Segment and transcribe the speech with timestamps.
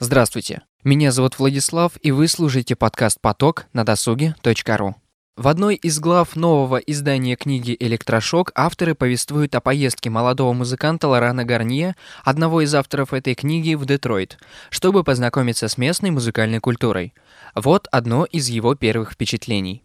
[0.00, 4.94] Здравствуйте, меня зовут Владислав, и вы слушаете подкаст «Поток» на досуге.ру.
[5.36, 11.44] В одной из глав нового издания книги «Электрошок» авторы повествуют о поездке молодого музыканта Лорана
[11.44, 14.38] Гарнье, одного из авторов этой книги, в Детройт,
[14.70, 17.12] чтобы познакомиться с местной музыкальной культурой.
[17.56, 19.82] Вот одно из его первых впечатлений.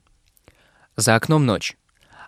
[0.96, 1.76] За окном ночь.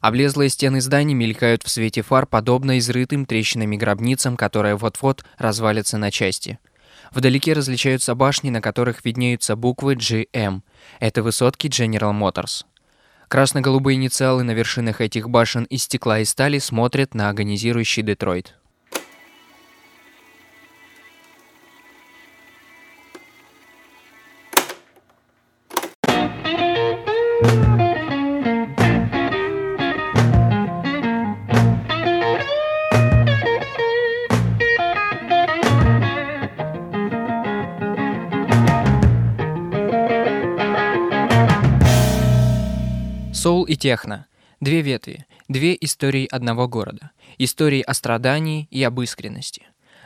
[0.02, 6.10] Облезлые стены зданий мелькают в свете фар, подобно изрытым трещинами гробницам, которые вот-вот развалятся на
[6.10, 6.58] части–
[7.16, 10.64] Вдалеке различаются башни, на которых виднеются буквы GM.
[11.00, 12.66] Это высотки General Motors.
[13.30, 18.56] Красно-голубые инициалы на вершинах этих башен из стекла и стали смотрят на агонизирующий Детройт.
[43.66, 44.28] И техно.
[44.62, 47.12] Две ветви, две истории одного города.
[47.38, 49.64] Истории о страдании и об искренности.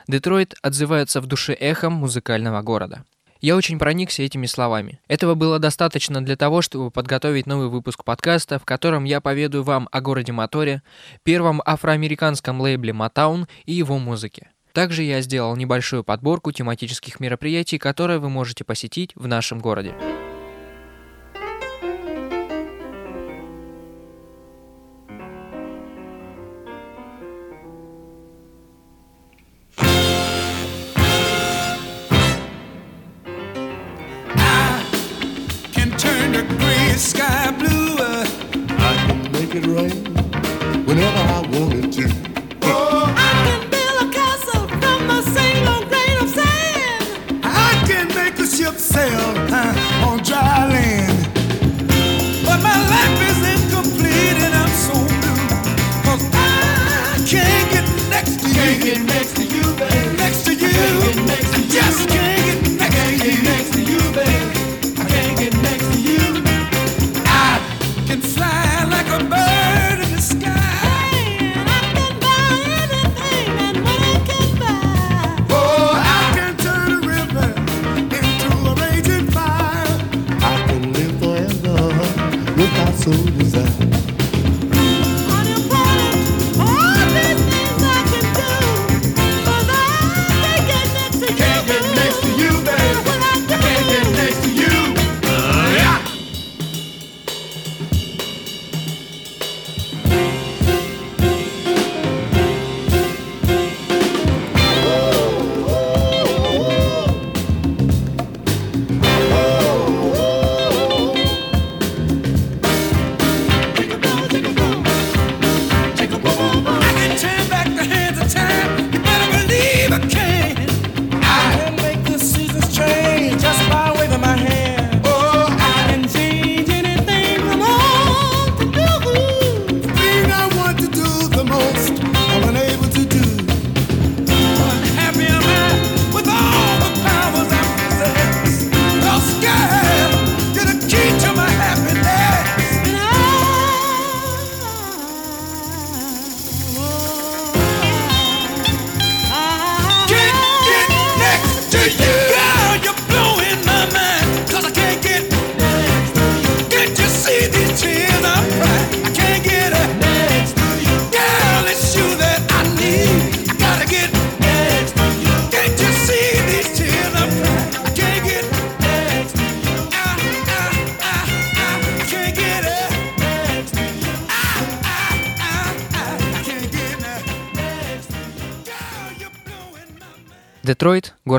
[0.08, 3.06] Детройт отзывается в душе эхом музыкального города.
[3.42, 5.00] Я очень проникся этими словами.
[5.08, 9.88] Этого было достаточно для того, чтобы подготовить новый выпуск подкаста, в котором я поведаю вам
[9.92, 10.82] о городе Моторе,
[11.24, 14.52] первом афроамериканском лейбле Motown и его музыке.
[14.74, 19.94] Также я сделал небольшую подборку тематических мероприятий, которые вы можете посетить в нашем городе.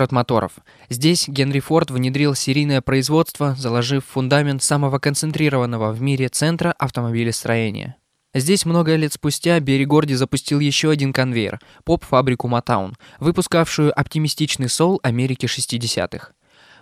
[0.01, 0.53] Город моторов.
[0.89, 7.97] Здесь Генри Форд внедрил серийное производство, заложив фундамент самого концентрированного в мире центра автомобилестроения.
[8.33, 15.01] Здесь много лет спустя Берри Горди запустил еще один конвейер– поп-фабрику Мотаун, выпускавшую оптимистичный соул
[15.03, 16.33] Америки 60-х.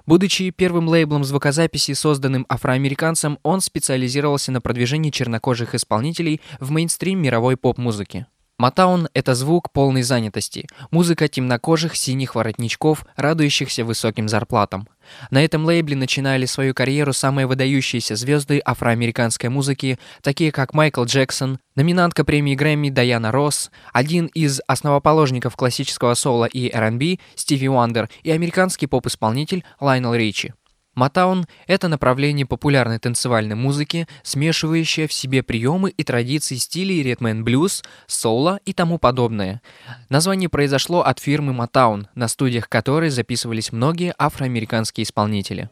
[0.07, 7.57] Будучи первым лейблом звукозаписи, созданным афроамериканцем, он специализировался на продвижении чернокожих исполнителей в мейнстрим мировой
[7.57, 8.27] поп-музыки.
[8.61, 14.89] Матаун— это звук полной занятости, музыка темнокожих синих воротничков, радующихся высоким зарплатам.
[15.31, 21.61] На этом лейбле начинали свою карьеру самые выдающиеся звезды афроамериканской музыки, такие как Майкл Джексон,
[21.77, 28.33] номинантка премии Грэмми Даяна Росс, один из основоположников классического соло и R&B Стиви Уандер и
[28.33, 30.53] американский поп-исполнитель Лайнел Ричи.
[30.99, 37.85] Матаун— это направление популярной танцевальной музыки, смешивающее в себе приемы и традиции стилей ритм блюз,
[38.09, 39.63] соло и тому подобное.
[40.09, 45.71] Название произошло от фирмы Матаун, на студиях которой записывались многие афроамериканские исполнители.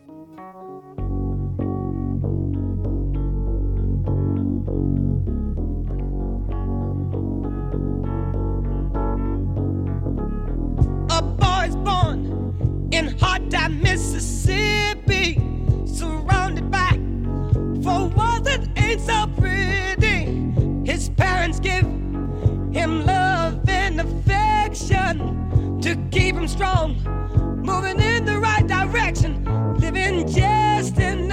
[22.86, 26.94] them love and affection to keep them strong,
[27.60, 29.44] moving in the right direction,
[29.80, 31.25] living just in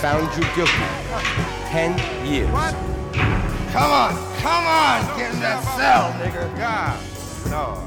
[0.00, 0.72] found you guilty.
[1.70, 2.48] Ten years.
[2.52, 2.72] What?
[3.72, 6.56] Come on, come on, get in that cell, nigga.
[6.56, 7.00] God,
[7.50, 7.77] Lord.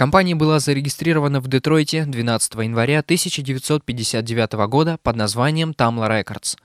[0.00, 6.56] Компания была зарегистрирована в Детройте 12 января 1959 года под названием Tamla Records.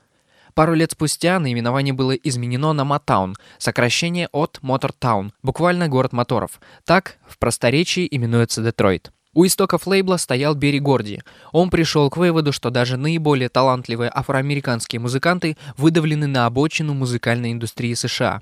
[0.54, 6.58] Пару лет спустя наименование было изменено на Motown, сокращение от Motortown, буквально город моторов.
[6.86, 9.12] Так в просторечии именуется Детройт.
[9.34, 11.20] У истоков лейбла стоял Берри Горди.
[11.52, 17.92] Он пришел к выводу, что даже наиболее талантливые афроамериканские музыканты выдавлены на обочину музыкальной индустрии
[17.92, 18.40] США.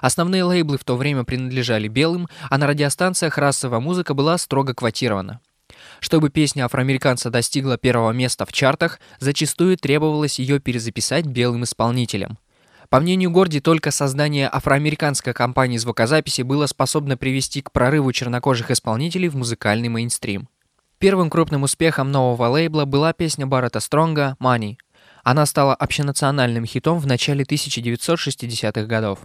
[0.00, 5.40] Основные лейблы в то время принадлежали белым, а на радиостанциях расовая музыка была строго квотирована.
[6.00, 12.38] Чтобы песня афроамериканца достигла первого места в чартах, зачастую требовалось ее перезаписать белым исполнителем.
[12.88, 19.28] По мнению Горди, только создание афроамериканской компании звукозаписи было способно привести к прорыву чернокожих исполнителей
[19.28, 20.48] в музыкальный мейнстрим.
[20.98, 24.76] Первым крупным успехом нового лейбла была песня Баррета Стронга «Money».
[25.24, 29.18] Она стала общенациональным хитом в начале 1960-х годов.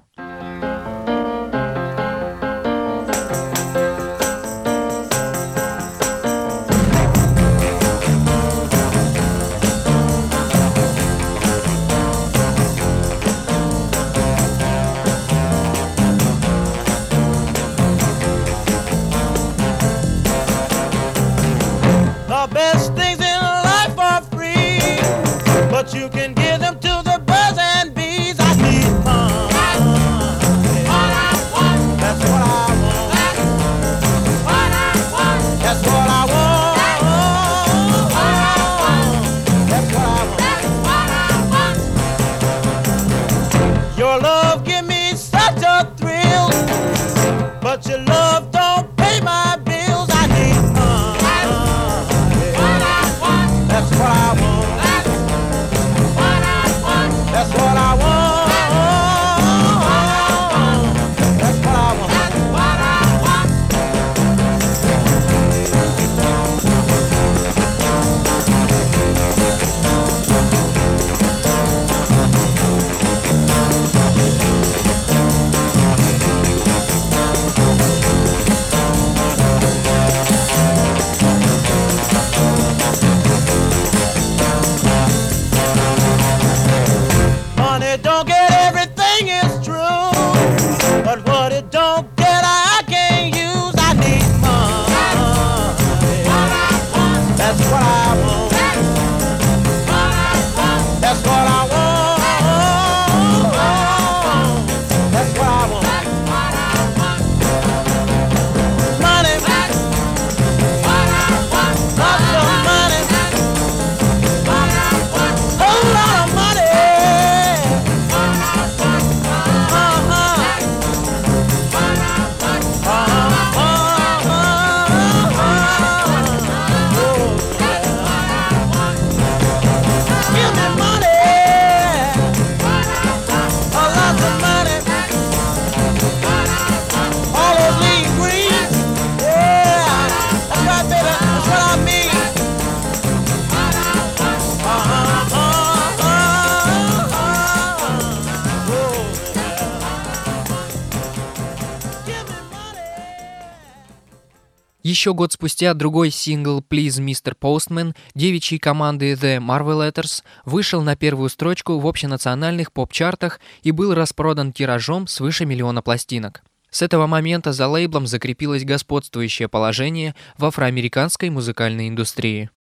[155.01, 157.33] Еще год спустя другой сингл «Please, Mr.
[157.35, 164.53] Postman» девичьей команды The Marveletters вышел на первую строчку в общенациональных поп-чартах и был распродан
[164.53, 166.43] тиражом свыше миллиона пластинок.
[166.69, 172.51] С этого момента за лейблом закрепилось господствующее положение в афроамериканской музыкальной индустрии.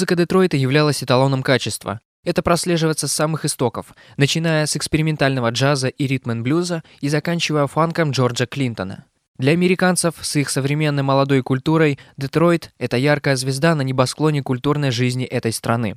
[0.00, 2.00] Музыка Детройта являлась эталоном качества.
[2.24, 8.46] Это прослеживается с самых истоков, начиная с экспериментального джаза и ритм-блюза и заканчивая фанком Джорджа
[8.46, 9.04] Клинтона.
[9.36, 15.26] Для американцев с их современной молодой культурой Детройт– это яркая звезда на небосклоне культурной жизни
[15.26, 15.96] этой страны.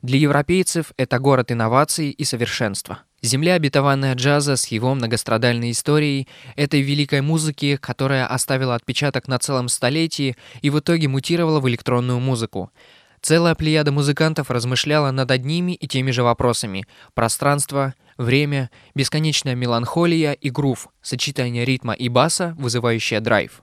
[0.00, 3.00] Для европейцев это город инноваций и совершенства.
[3.20, 9.68] Земля, обетованная джаза с его многострадальной историей, этой великой музыки, которая оставила отпечаток на целом
[9.68, 12.70] столетии и в итоге мутировала в электронную музыку–
[13.22, 16.84] Целая плеяда музыкантов размышляла над одними и теми же вопросами.
[17.14, 23.62] Пространство, время, бесконечная меланхолия и грув, сочетание ритма и баса, вызывающее драйв.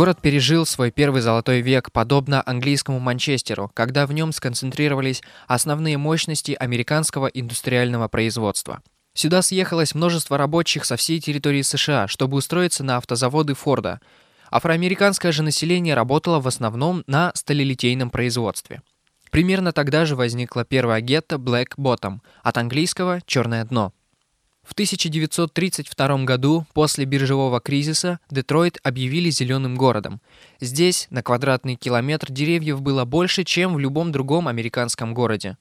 [0.00, 6.56] Город пережил свой первый золотой век, подобно английскому Манчестеру, когда в нем сконцентрировались основные мощности
[6.58, 8.80] американского индустриального производства.
[9.12, 14.00] Сюда съехалось множество рабочих со всей территории США, чтобы устроиться на автозаводы Форда.
[14.50, 18.80] Афроамериканское же население работало в основном на сталелитейном производстве.
[19.30, 23.92] Примерно тогда же возникла первая гетто Black Bottom, от английского «черное дно».
[24.70, 30.20] В 1932 году, после биржевого кризиса, Детройт объявили зеленым городом.
[30.60, 35.56] Здесь на квадратный километр деревьев было больше, чем в любом другом американском городе.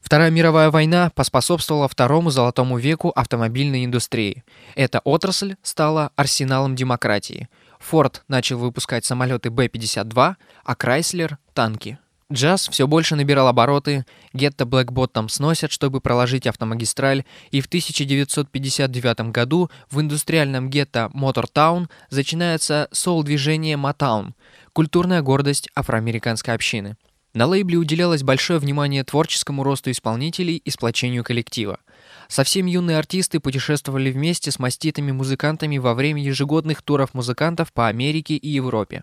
[0.00, 4.42] Вторая мировая война поспособствовала второму золотому веку автомобильной индустрии.
[4.74, 7.50] Эта отрасль стала арсеналом демократии.
[7.78, 11.98] Форд начал выпускать самолеты Б-52, а Крайслер— танки.
[12.32, 19.68] Джаз все больше набирал обороты, гетто Bottom сносят, чтобы проложить автомагистраль, и в 1959 году
[19.90, 24.34] в индустриальном гетто Мотортаун начинается соул-движение Мотаун,
[24.72, 26.96] культурная гордость афроамериканской общины.
[27.34, 31.78] На лейбле уделялось большое внимание творческому росту исполнителей и сплочению коллектива.
[32.28, 38.34] Совсем юные артисты путешествовали вместе с маститыми музыкантами во время ежегодных туров музыкантов по Америке
[38.36, 39.02] и Европе.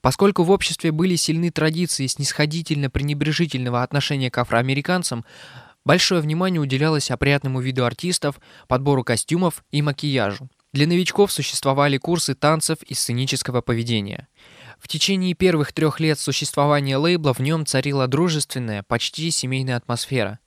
[0.00, 5.24] Поскольку в обществе были сильны традиции снисходительно-пренебрежительного отношения к афроамериканцам,
[5.84, 10.48] большое внимание уделялось опрятному виду артистов, подбору костюмов и макияжу.
[10.72, 14.28] Для новичков существовали курсы танцев и сценического поведения.
[14.78, 20.38] В течение первых трех лет существования лейбла в нем царила дружественная, почти семейная атмосфера.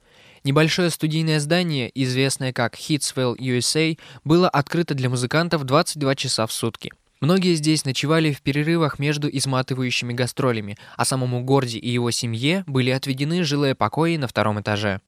[0.43, 6.91] Небольшое студийное здание, известное как Hitsville, USA, было открыто для музыкантов 22 часа в сутки.
[7.21, 12.91] Многие здесь ночевали в перерывах между изматывающими гастролями, а самому Горди и его семье были
[12.91, 15.01] отведены жилые покои на втором этаже.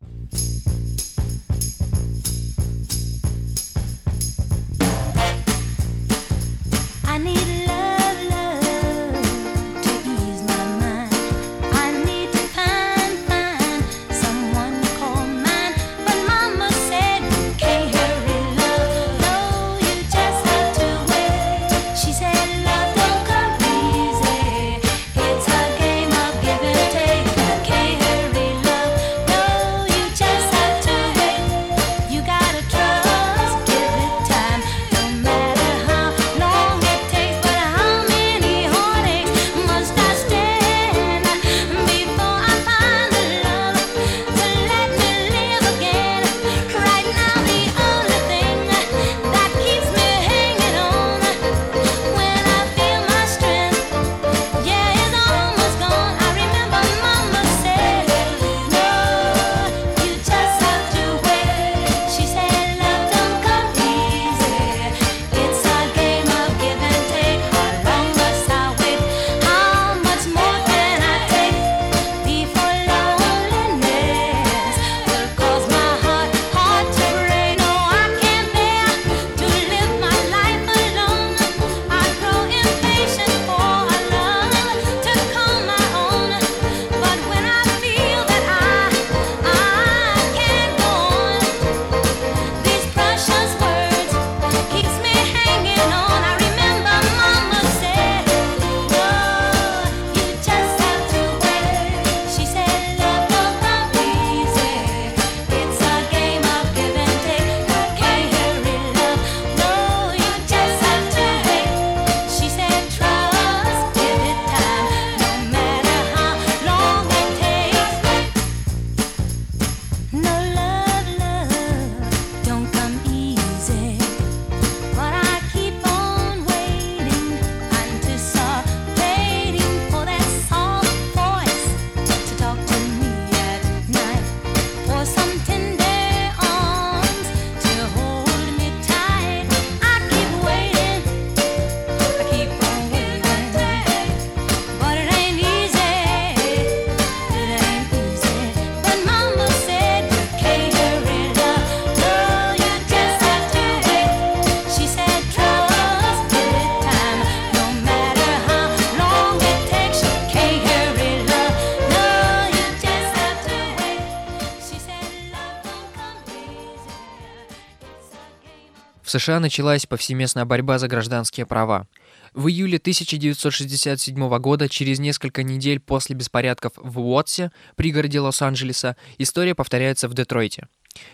[169.12, 171.86] В США началась повсеместная борьба за гражданские права.
[172.34, 180.08] В июле 1967 года, через несколько недель после беспорядков в Уотсе, пригороде Лос-Анджелеса, история повторяется
[180.08, 180.70] в Детройте.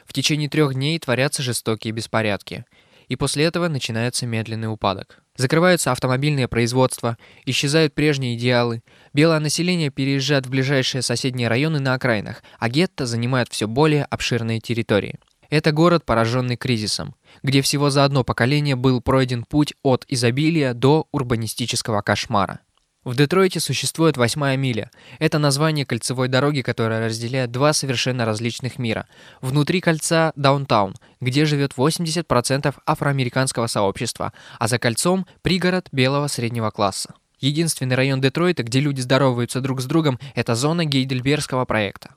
[0.06, 2.66] В течение трех дней творятся жестокие беспорядки.
[3.08, 5.24] И после этого начинается медленный упадок.
[5.36, 8.84] Закрываются автомобильные производства, исчезают прежние идеалы,
[9.16, 14.60] белое население переезжает в ближайшие соседние районы на окраинах, а гетто занимают все более обширные
[14.60, 15.18] территории.
[15.50, 21.08] Это город, пораженный кризисом, где всего за одно поколение был пройден путь от изобилия до
[21.12, 22.60] урбанистического кошмара.
[23.08, 24.92] В Детройте существует восьмая миля.
[25.20, 29.08] Это название кольцевой дороги, которая разделяет два совершенно различных мира.
[29.40, 37.14] Внутри кольца Даунтаун, где живет 80% афроамериканского сообщества, а за кольцом пригород белого среднего класса.
[37.40, 42.10] Единственный район Детройта, где люди здороваются друг с другом, это зона Гейдельбергского проекта.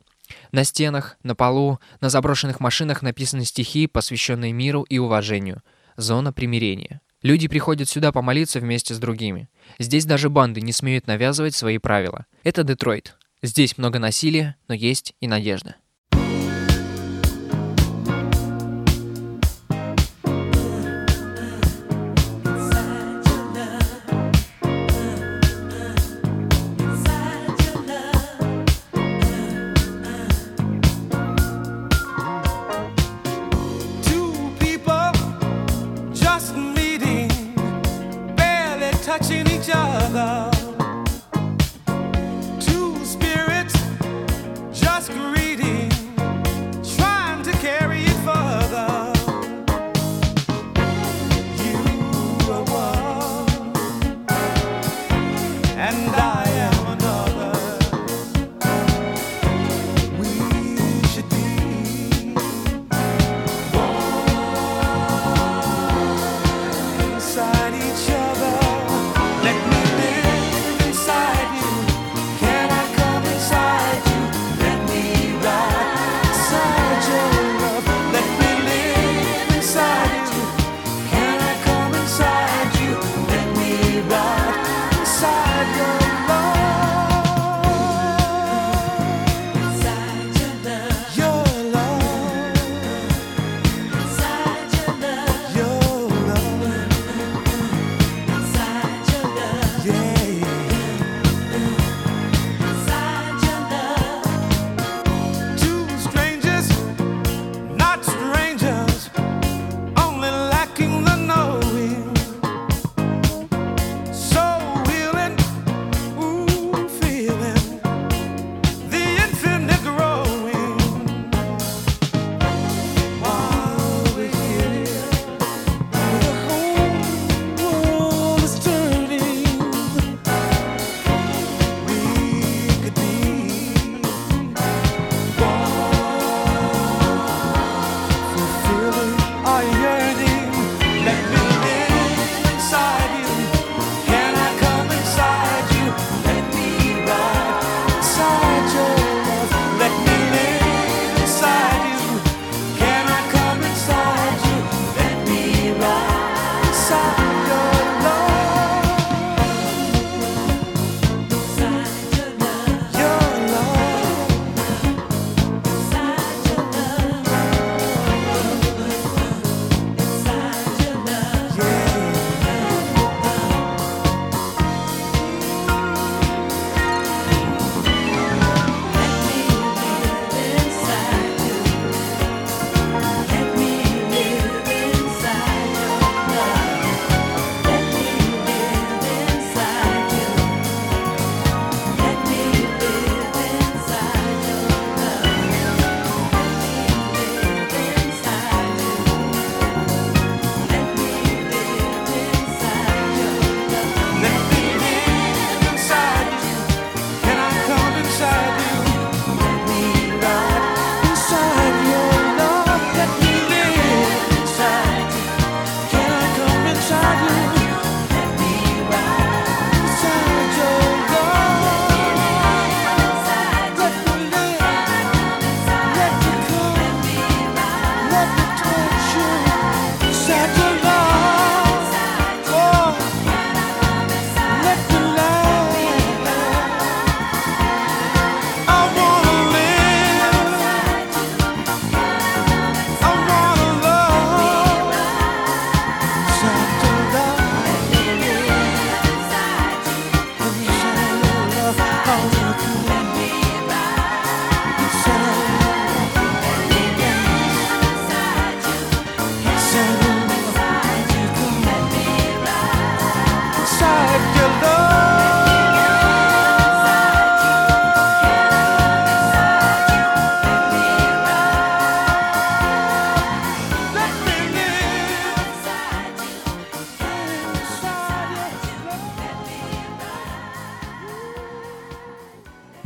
[0.53, 5.63] На стенах, на полу, на заброшенных машинах написаны стихи, посвященные миру и уважению.
[5.97, 7.01] Зона примирения.
[7.23, 9.49] Люди приходят сюда помолиться вместе с другими.
[9.79, 12.27] Здесь даже банды не смеют навязывать свои правила.
[12.45, 13.17] Это Детройт.
[13.43, 15.77] Здесь много насилия, но есть и надежда.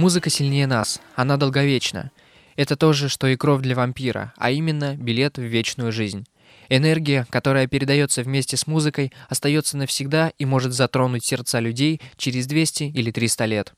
[0.04, 2.10] Музыка сильнее нас, она долговечна.
[2.56, 6.26] Это то же, что и кровь для вампира, а именно билет в вечную жизнь.
[6.68, 12.82] Энергия, которая передается вместе с музыкой, остается навсегда и может затронуть сердца людей через 200
[12.82, 13.72] или 300 лет.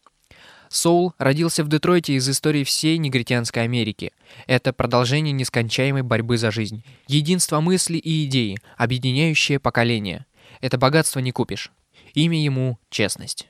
[0.68, 4.10] Соул родился в Детройте из истории всей негритянской Америки.
[4.48, 6.82] Это продолжение нескончаемой борьбы за жизнь.
[7.06, 10.26] Единство мысли и идеи, объединяющее поколение.
[10.60, 11.70] Это богатство не купишь.
[12.14, 13.46] Имя ему— честность.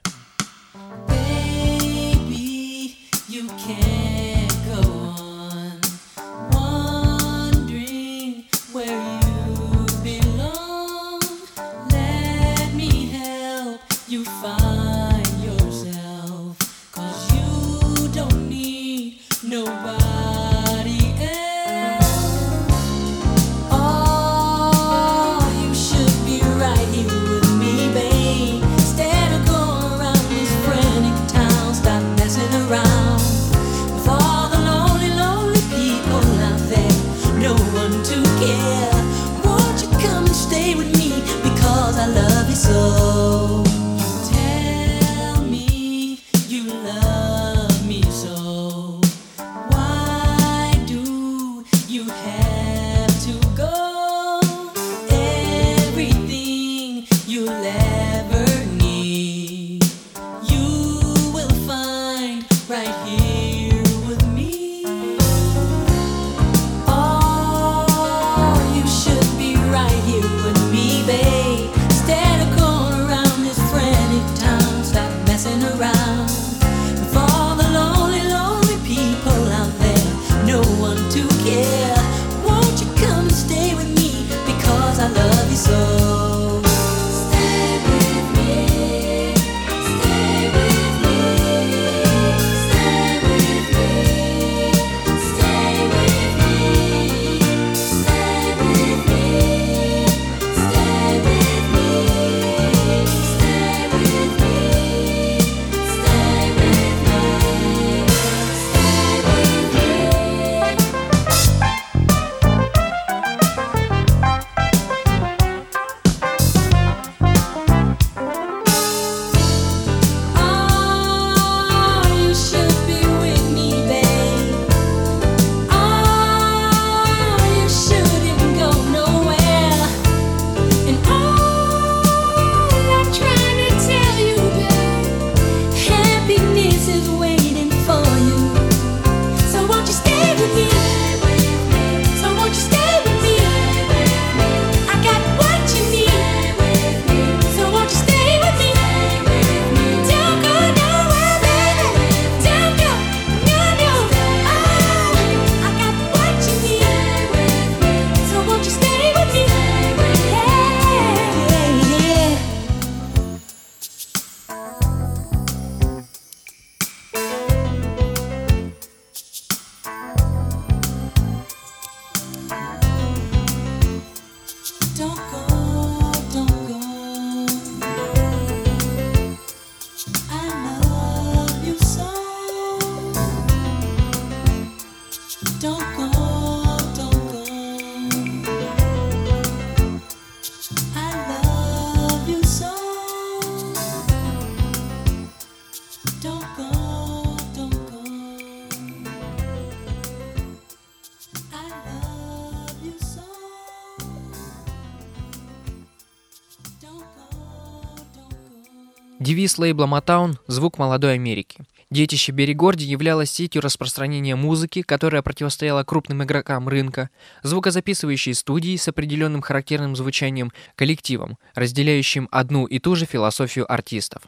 [209.47, 209.57] Go.
[209.57, 211.61] Девиз лейбла Motown– «Звук молодой Америки».
[211.88, 217.11] Детище Берри Горди являлось сетью распространения музыки, которая противостояла крупным игрокам рынка,
[217.44, 224.22] звукозаписывающей студии с определенным характерным звучанием, коллективом, разделяющим одну и ту же философию артистов.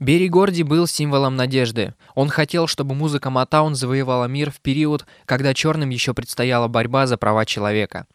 [0.00, 1.92] Берри Горди был символом надежды.
[2.14, 7.18] Он хотел, чтобы музыка Motown завоевала мир в период, когда черным еще предстояла борьба за
[7.18, 8.06] права человека.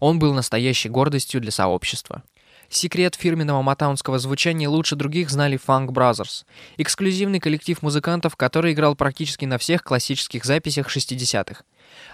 [0.00, 2.24] Он был настоящей гордостью для сообщества.
[2.70, 6.44] Секрет фирменного матаунского звучания лучше других знали Funk Brothers,
[6.76, 11.62] эксклюзивный коллектив музыкантов, который играл практически на всех классических записях 60-х.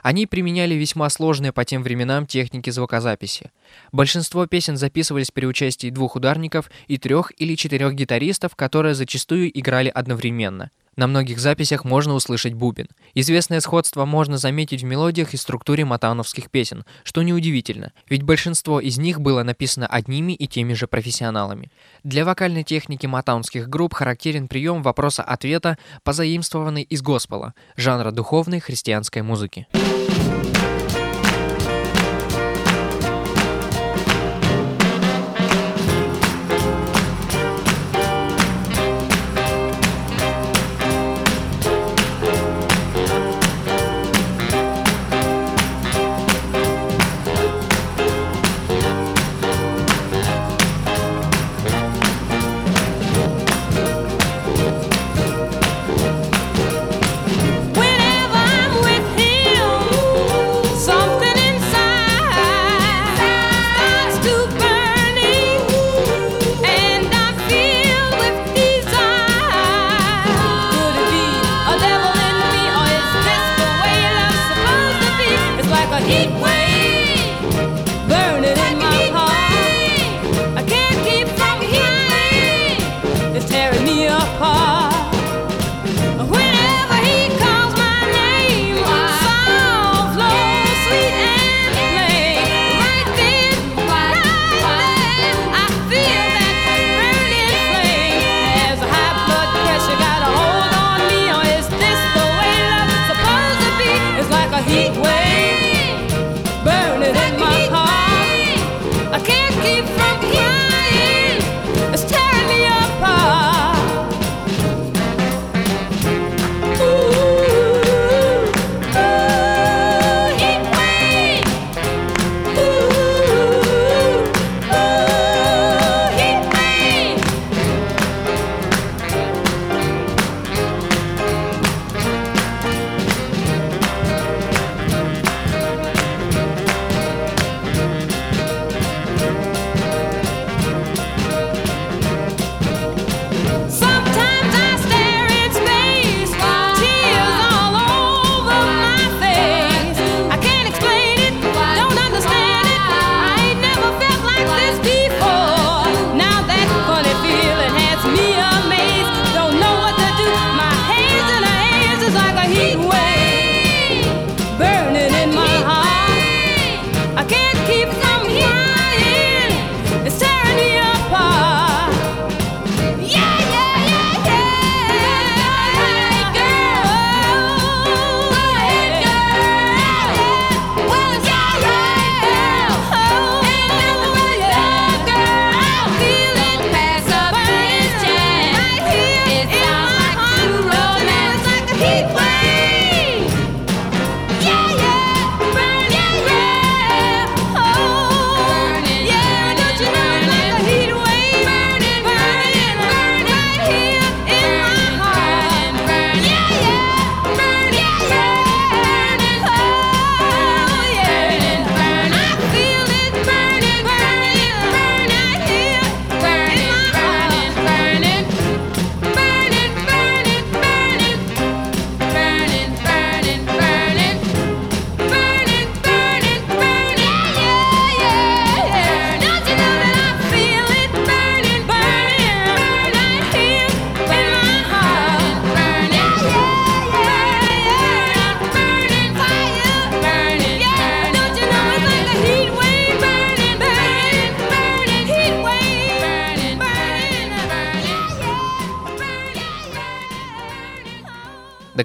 [0.03, 3.51] Они применяли весьма сложные по тем временам техники звукозаписи.
[3.91, 9.89] Большинство песен записывались при участии двух ударников и трех или четырех гитаристов, которые зачастую играли
[9.89, 10.71] одновременно.
[10.97, 12.89] На многих записях можно услышать бубен.
[13.15, 18.99] Известное сходство можно заметить в мелодиях и структуре матауновских песен, что неудивительно, ведь большинство из
[18.99, 21.71] них было написано одними и теми же профессионалами.
[22.05, 29.67] Для вокальной техники матаунских групп характерен прием вопроса-ответа, позаимствованный из госпела, жанра духовной христианской музыки.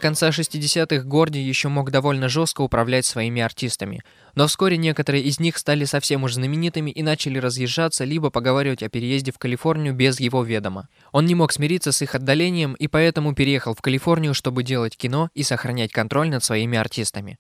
[0.10, 4.02] Конца 60-х Горди еще мог довольно жестко управлять своими артистами,
[4.34, 8.90] но вскоре некоторые из них стали совсем уж знаменитыми и начали разъезжаться либо поговаривать о
[8.90, 10.88] переезде в Калифорнию без его ведома.
[11.12, 15.30] Он не мог смириться с их отдалением и поэтому переехал в Калифорнию, чтобы делать кино
[15.36, 17.38] и сохранять контроль над своими артистами.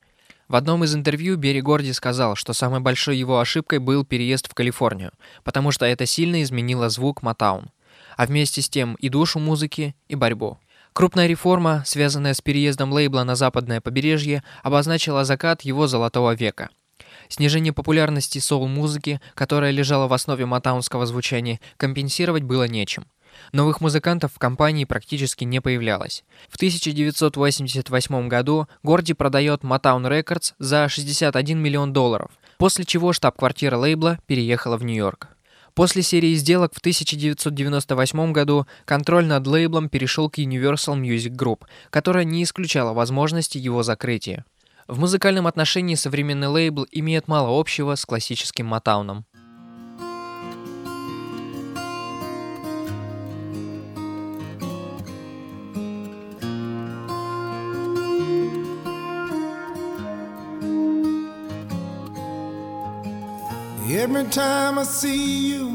[0.48, 4.54] В одном из интервью Берри Горди сказал, что самой большой его ошибкой был переезд в
[4.54, 5.12] Калифорнию,
[5.44, 7.72] потому что это сильно изменило звук Матаун,
[8.16, 10.60] а вместе с тем и душу музыки, и борьбу.
[11.00, 16.72] Крупная реформа, связанная с переездом лейбла на западное побережье, обозначила закат его золотого века.
[17.30, 23.06] Снижение популярности соул-музыки, которая лежала в основе матаунского звучания, компенсировать было нечем.
[23.54, 26.26] Новых музыкантов в компании практически не появлялось.
[26.50, 34.20] В 1988 году Горди продает Motown Records за 61 миллион долларов, после чего штаб-квартира лейбла
[34.28, 35.30] переехала в Нью-Йорк.
[35.80, 42.26] После серии сделок в 1998 году контроль над лейблом перешел к Universal Music Group, которая
[42.26, 44.44] не исключала возможности его закрытия.
[44.90, 49.26] В музыкальном отношении современный лейбл имеет мало общего с классическим Мотауном.
[63.90, 65.69] Every time I see you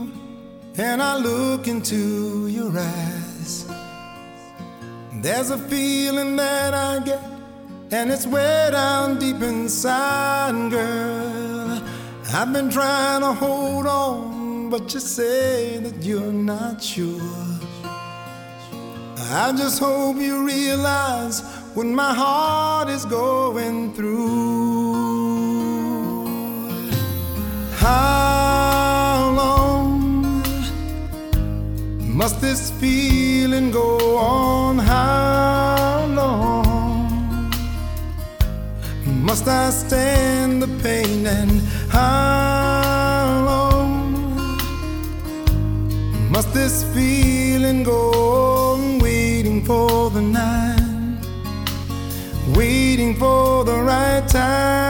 [0.76, 3.66] and I look into your eyes,
[5.14, 7.22] there's a feeling that I get,
[7.92, 11.82] and it's way down deep inside, girl.
[12.32, 17.20] I've been trying to hold on, but you say that you're not sure.
[19.16, 21.42] I just hope you realize
[21.74, 24.94] what my heart is going through.
[27.76, 28.43] How
[32.14, 34.78] must this feeling go on?
[34.78, 37.50] How long
[39.04, 41.26] must I stand the pain?
[41.26, 41.60] And
[41.90, 44.12] how long
[46.30, 48.98] must this feeling go on?
[49.00, 51.18] Waiting for the night,
[52.56, 54.83] waiting for the right time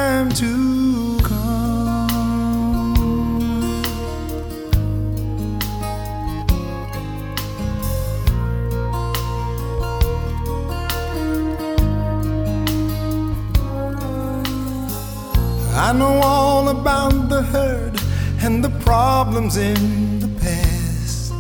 [15.87, 18.03] I know all about the hurt
[18.41, 21.31] and the problems in the past.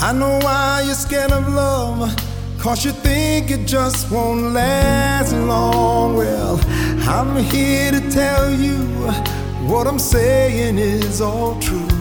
[0.00, 2.16] I know why you're scared of love,
[2.58, 6.16] cause you think it just won't last long.
[6.16, 6.58] Well,
[7.06, 8.78] I'm here to tell you
[9.70, 11.92] what I'm saying is all true.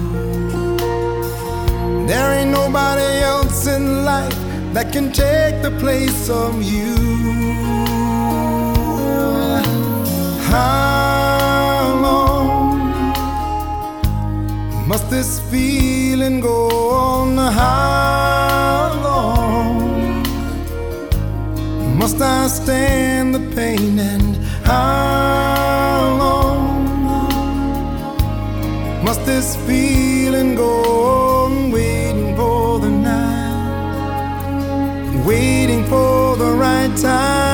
[2.07, 4.37] There ain't nobody else in life
[4.71, 7.04] that can take the place of you.
[10.55, 12.77] How long
[14.87, 17.35] must this feeling go on?
[17.35, 20.23] How long
[21.99, 23.99] must I stand the pain?
[23.99, 26.63] And how long
[29.03, 30.71] must this feeling go
[31.03, 31.71] on?
[31.71, 34.45] Waiting for the night,
[35.25, 37.44] waiting for the right time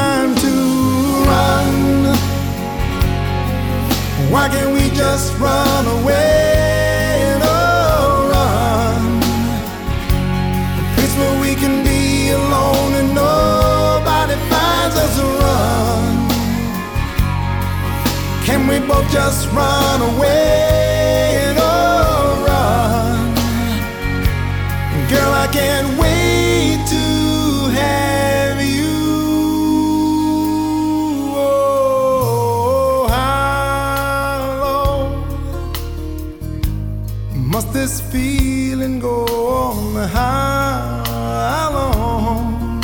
[4.32, 7.20] Why can't we just run away?
[7.32, 9.22] and Oh, run.
[10.80, 15.20] A place where we can be alone and nobody finds us.
[15.20, 16.30] Run.
[18.46, 21.36] Can we both just run away?
[21.48, 23.36] And oh, run.
[25.10, 25.91] Girl, I can't
[40.08, 42.82] How long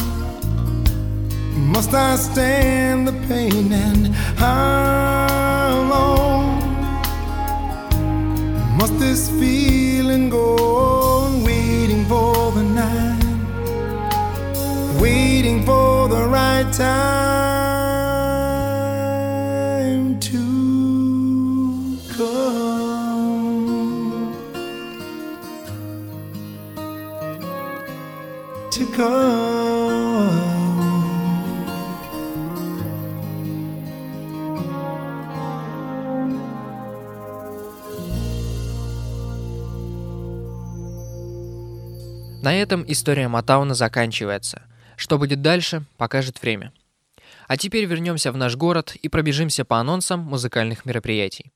[1.55, 3.74] must I stand the pain?
[3.74, 6.61] And how long
[8.78, 11.43] must this feeling go on?
[11.43, 13.24] Waiting for the night,
[15.01, 17.16] waiting for the right time
[42.42, 44.62] На этом история Матауна заканчивается.
[44.96, 46.72] Что будет дальше, покажет время.
[47.48, 51.52] А теперь вернемся в наш город и пробежимся по анонсам музыкальных мероприятий.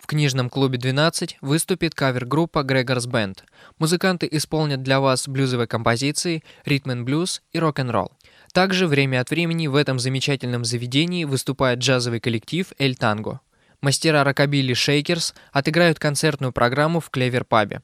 [0.00, 3.40] В книжном клубе 12 выступит кавер-группа Gregor's Band.
[3.78, 8.12] Музыканты исполнят для вас блюзовые композиции, ритм-н-блюз и рок-н-ролл.
[8.52, 13.40] Также время от времени в этом замечательном заведении выступает джазовый коллектив «Эль Танго».
[13.80, 17.82] Мастера рокабилли «Шейкерс» отыграют концертную программу в Клевер-пабе.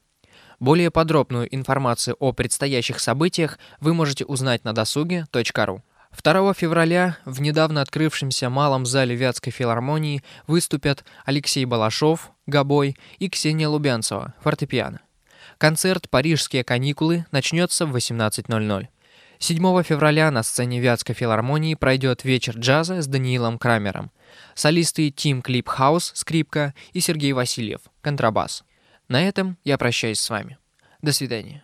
[0.59, 5.81] Более подробную информацию о предстоящих событиях вы можете узнать на досуге.ру.
[6.21, 13.69] 2 февраля в недавно открывшемся малом зале Вятской филармонии выступят Алексей Балашов, гобой, и Ксения
[13.69, 14.99] Лубянцева, фортепиано.
[15.57, 18.87] Концерт «Парижские каникулы» начнется в 18.00.
[19.41, 24.11] 7 февраля на сцене Вятской филармонии пройдет вечер джаза с Даниилом Крамером.
[24.55, 28.63] Солисты Тим Клипхаус, скрипка, и Сергей Васильев, контрабас.
[29.09, 30.57] На этом я прощаюсь с вами.
[31.01, 31.63] До свидания.